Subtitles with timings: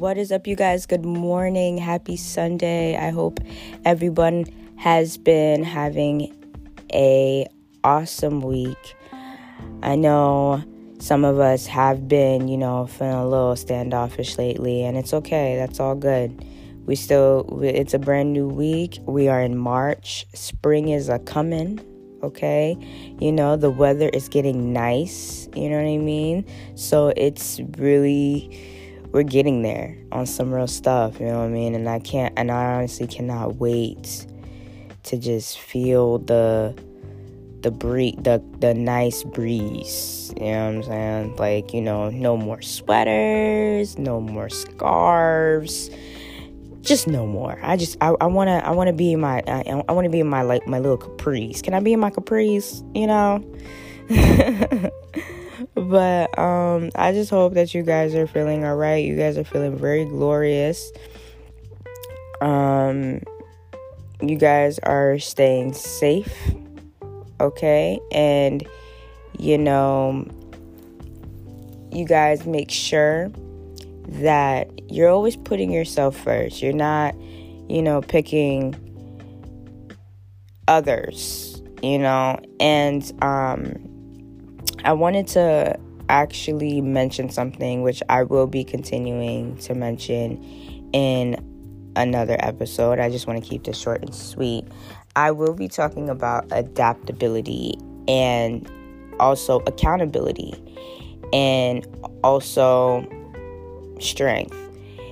[0.00, 0.86] What is up, you guys?
[0.86, 1.76] Good morning.
[1.76, 2.96] Happy Sunday.
[2.96, 3.38] I hope
[3.84, 6.34] everyone has been having
[6.90, 7.46] a
[7.84, 8.96] awesome week.
[9.82, 10.64] I know
[11.00, 15.56] some of us have been, you know, feeling a little standoffish lately, and it's okay.
[15.56, 16.46] That's all good.
[16.86, 19.00] We still, it's a brand new week.
[19.02, 20.24] We are in March.
[20.32, 21.78] Spring is a coming,
[22.22, 22.74] okay?
[23.20, 26.46] You know, the weather is getting nice, you know what I mean?
[26.74, 28.69] So it's really,
[29.12, 31.74] we're getting there on some real stuff, you know what I mean?
[31.74, 34.26] And I can't, and I honestly cannot wait
[35.04, 36.74] to just feel the,
[37.62, 40.32] the breeze, the the nice breeze.
[40.36, 41.36] You know what I'm saying?
[41.36, 45.90] Like you know, no more sweaters, no more scarves,
[46.80, 47.58] just no more.
[47.62, 50.28] I just I, I wanna I wanna be in my I, I wanna be in
[50.28, 51.62] my like my little capris.
[51.62, 52.84] Can I be in my capris?
[52.94, 53.44] You know.
[55.74, 59.04] but um I just hope that you guys are feeling all right.
[59.04, 60.92] You guys are feeling very glorious.
[62.40, 63.20] Um
[64.22, 66.54] you guys are staying safe
[67.40, 67.98] okay?
[68.12, 68.66] And,
[69.38, 70.26] you know,
[71.90, 73.30] you guys make sure
[74.06, 76.62] that you're always putting yourself first.
[76.62, 77.14] You're not,
[77.68, 78.74] you know, picking
[80.68, 82.38] others, you know?
[82.60, 83.89] And um,
[84.84, 85.78] I wanted to
[86.08, 90.42] actually mention something which I will be continuing to mention
[90.92, 91.36] in
[91.96, 92.98] another episode.
[92.98, 94.66] I just want to keep this short and sweet.
[95.16, 97.74] I will be talking about adaptability
[98.08, 98.68] and
[99.20, 100.54] also accountability
[101.32, 101.86] and
[102.24, 103.06] also
[104.00, 104.56] strength.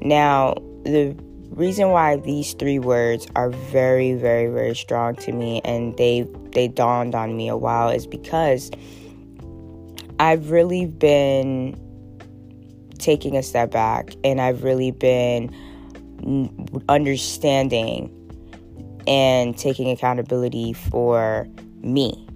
[0.00, 1.14] Now, the
[1.50, 6.68] reason why these three words are very very very strong to me and they they
[6.68, 8.70] dawned on me a while is because
[10.20, 11.74] I've really been
[12.98, 15.50] taking a step back and I've really been
[16.90, 18.14] understanding
[19.06, 22.28] and taking accountability for me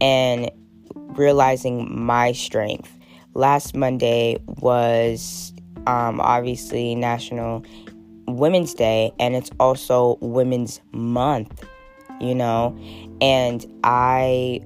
[0.00, 0.50] and
[0.94, 2.90] realizing my strength.
[3.34, 5.52] Last Monday was
[5.86, 7.62] um, obviously National
[8.26, 11.62] Women's Day, and it's also Women's Month,
[12.22, 12.74] you know,
[13.20, 14.62] and I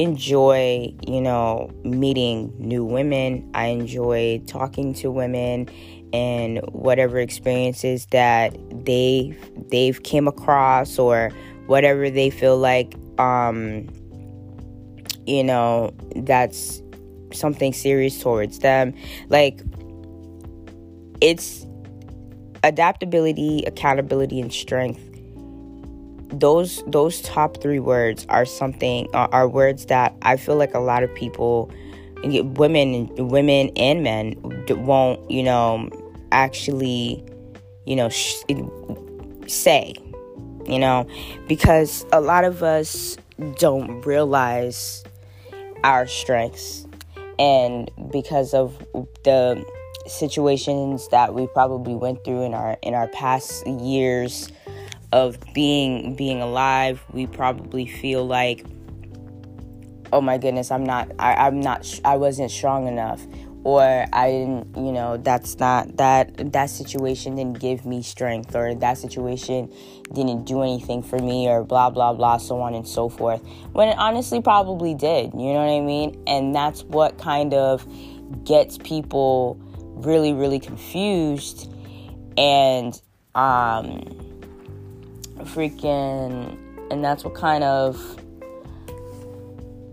[0.00, 3.48] enjoy, you know, meeting new women.
[3.52, 5.68] I enjoy talking to women
[6.14, 9.36] and whatever experiences that they
[9.70, 11.30] they've came across or
[11.66, 13.86] whatever they feel like um
[15.26, 16.82] you know that's
[17.32, 18.92] something serious towards them
[19.28, 19.60] like
[21.20, 21.64] it's
[22.64, 25.09] adaptability accountability and strength
[26.32, 30.78] those those top three words are something are, are words that i feel like a
[30.78, 31.70] lot of people
[32.22, 34.34] women women and men
[34.68, 35.88] won't you know
[36.32, 37.24] actually
[37.86, 38.42] you know sh-
[39.46, 39.94] say
[40.66, 41.06] you know
[41.48, 43.16] because a lot of us
[43.58, 45.04] don't realize
[45.84, 46.86] our strengths.
[47.38, 48.78] And because of
[49.24, 49.64] the
[50.06, 54.50] situations that we probably went through in our in our past years
[55.12, 58.64] of being being alive we probably feel like
[60.12, 63.24] oh my goodness, I'm not, I, I'm not, I wasn't strong enough,
[63.62, 68.74] or I didn't, you know, that's not that that situation didn't give me strength, or
[68.74, 69.72] that situation
[70.12, 73.42] didn't do anything for me, or blah blah blah, so on and so forth.
[73.72, 76.22] When it honestly probably did, you know what I mean?
[76.26, 77.86] And that's what kind of
[78.44, 79.58] gets people
[79.96, 81.70] really really confused,
[82.38, 83.00] and
[83.34, 84.00] um,
[85.44, 86.58] freaking,
[86.90, 88.20] and that's what kind of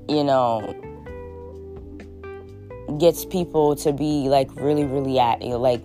[0.10, 0.74] you know,
[3.00, 5.82] gets people to be like really, really at you know, like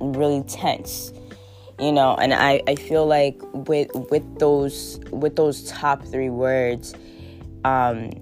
[0.00, 1.12] really tense.
[1.78, 6.94] You know, and I, I feel like with with those with those top three words,
[7.64, 8.12] um,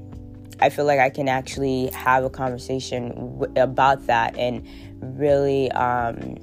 [0.58, 4.66] I feel like I can actually have a conversation w- about that and
[5.00, 6.36] really um,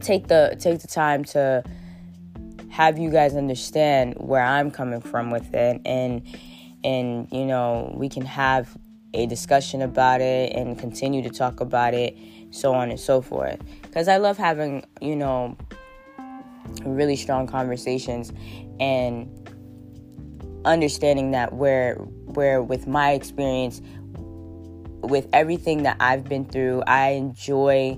[0.00, 1.62] take the take the time to
[2.76, 5.80] have you guys understand where I'm coming from with it?
[5.86, 6.20] And
[6.84, 8.76] and you know we can have
[9.14, 12.14] a discussion about it and continue to talk about it
[12.50, 13.58] so on and so forth.
[13.80, 15.56] Because i love having you know
[16.84, 18.30] really strong conversations
[18.78, 19.26] and
[20.66, 23.80] understanding that where where with my experience
[25.00, 27.96] with everything that i've been through i enjoy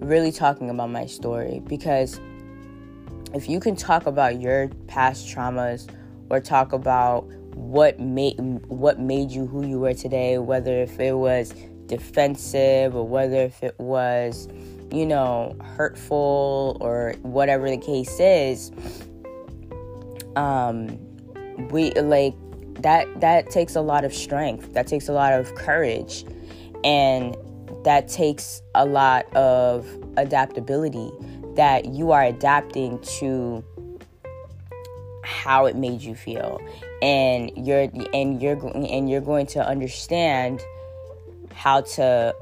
[0.00, 2.18] really talking about my story because
[3.34, 5.88] if you can talk about your past traumas
[6.30, 8.36] or talk about what made
[8.68, 11.52] what made you who you were today whether if it was
[11.88, 14.48] defensive or whether if it was,
[14.92, 18.70] you know, hurtful or whatever the case is,
[20.36, 20.98] um,
[21.70, 22.34] we like
[22.82, 24.72] that that takes a lot of strength.
[24.74, 26.24] That takes a lot of courage.
[26.84, 27.36] And
[27.84, 29.86] that takes a lot of
[30.16, 31.10] adaptability
[31.58, 33.64] that you are adapting to
[35.24, 36.60] how it made you feel.
[37.02, 40.62] And you're and you're and you're going to understand
[41.52, 42.34] how to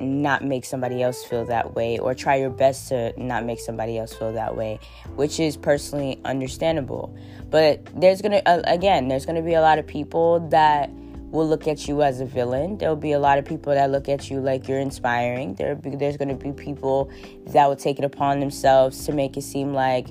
[0.00, 3.98] not make somebody else feel that way or try your best to not make somebody
[3.98, 4.78] else feel that way
[5.14, 7.14] which is personally understandable.
[7.50, 10.90] But there's gonna uh, again there's gonna be a lot of people that
[11.30, 12.78] will look at you as a villain.
[12.78, 15.54] There'll be a lot of people that look at you like you're inspiring.
[15.54, 17.10] There there's gonna be people
[17.48, 20.08] that will take it upon themselves to make it seem like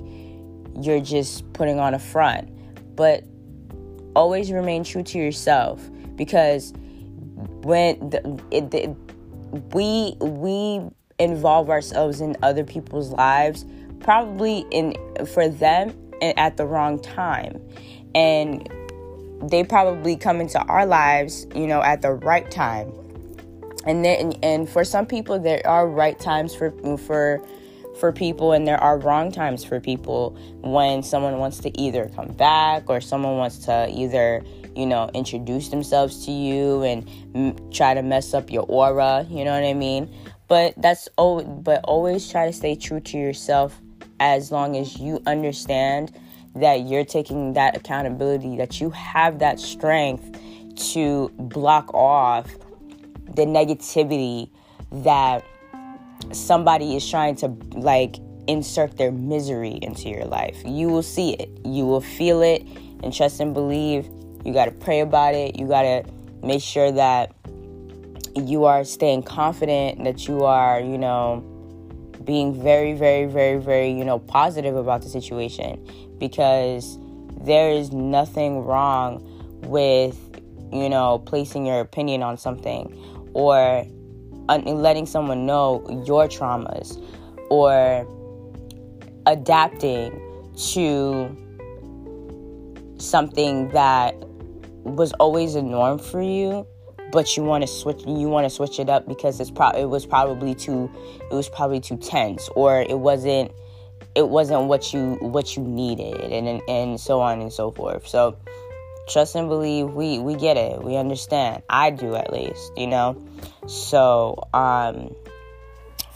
[0.80, 2.50] you're just putting on a front.
[2.96, 3.24] But
[4.14, 6.72] always remain true to yourself because
[7.62, 8.94] when the, it, the,
[9.74, 10.80] we we
[11.18, 13.64] involve ourselves in other people's lives
[14.00, 14.94] probably in
[15.26, 17.60] for them at the wrong time.
[18.14, 18.68] And
[19.50, 22.92] they probably come into our lives you know at the right time.
[23.86, 27.42] And then and for some people there are right times for for
[28.00, 32.28] for people and there are wrong times for people when someone wants to either come
[32.28, 34.44] back or someone wants to either
[34.74, 39.44] you know introduce themselves to you and m- try to mess up your aura you
[39.44, 40.12] know what i mean?
[40.48, 43.80] But that's oh but always try to stay true to yourself
[44.20, 46.12] as long as you understand
[46.56, 50.38] that you're taking that accountability that you have that strength
[50.92, 52.50] to block off
[53.34, 54.50] the negativity
[54.90, 55.44] that
[56.32, 58.16] somebody is trying to like
[58.46, 60.56] insert their misery into your life.
[60.64, 62.66] You will see it, you will feel it,
[63.02, 64.08] and trust and believe.
[64.44, 65.56] You got to pray about it.
[65.58, 66.04] You got to
[66.42, 67.34] make sure that
[68.36, 71.44] you are staying confident, that you are, you know,
[72.24, 75.84] being very, very, very, very, you know, positive about the situation
[76.18, 76.98] because
[77.40, 79.22] there is nothing wrong
[79.62, 80.18] with,
[80.72, 82.96] you know, placing your opinion on something
[83.34, 83.86] or
[84.48, 87.02] letting someone know your traumas
[87.50, 88.06] or
[89.26, 90.22] adapting
[90.56, 91.36] to
[92.98, 94.14] something that
[94.84, 96.66] was always a norm for you
[97.12, 99.86] but you want to switch you want to switch it up because it's pro- it
[99.86, 100.90] was probably too
[101.30, 103.50] it was probably too tense or it wasn't
[104.16, 108.08] it wasn't what you what you needed and and, and so on and so forth.
[108.08, 108.36] So
[109.08, 110.82] trust and believe we we get it.
[110.82, 111.62] We understand.
[111.68, 113.22] I do at least you know?
[113.66, 115.14] So um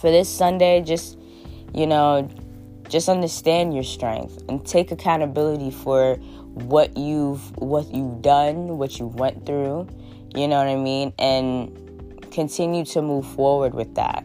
[0.00, 1.19] for this sunday just
[1.75, 2.26] you know
[2.88, 6.14] just understand your strength and take accountability for
[6.55, 9.87] what you've what you've done what you went through
[10.35, 11.12] you know what i mean?
[11.19, 11.76] And
[12.32, 14.25] continue to move forward with that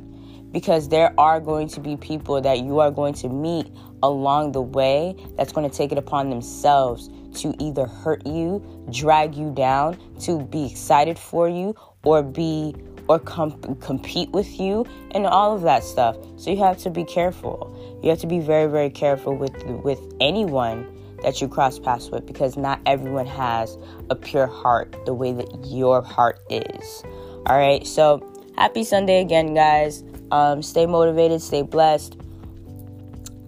[0.55, 3.67] because there are going to be people that you are going to meet
[4.03, 9.35] along the way that's going to take it upon themselves to either hurt you, drag
[9.35, 11.75] you down, to be excited for you,
[12.05, 12.73] or be
[13.09, 16.15] or com- compete with you, and all of that stuff.
[16.37, 17.99] So you have to be careful.
[18.01, 20.87] You have to be very, very careful with with anyone
[21.21, 23.77] that you cross paths with because not everyone has
[24.09, 27.03] a pure heart the way that your heart is.
[27.45, 28.25] All right, so
[28.55, 30.05] happy Sunday again, guys.
[30.31, 32.17] Um, stay motivated, stay blessed.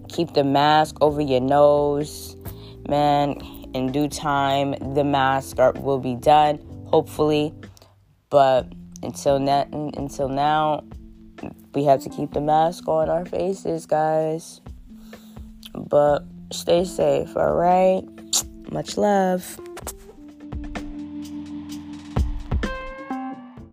[0.08, 2.36] Keep the mask over your nose,
[2.88, 3.40] man
[3.74, 7.54] in due time, the mask are, will be done, hopefully.
[8.30, 10.84] But until now, until now,
[11.74, 14.60] we have to keep the mask on our faces, guys.
[15.74, 18.02] But stay safe, all right?
[18.72, 19.58] Much love.